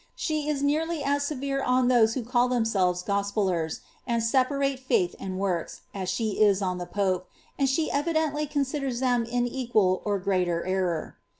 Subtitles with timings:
[0.15, 5.37] She is nearly as severe on those who call themselves gospellers, and separate faith and
[5.37, 7.27] works, as she is on the pope;
[7.59, 11.17] and she evidently considers them in equal or greater error.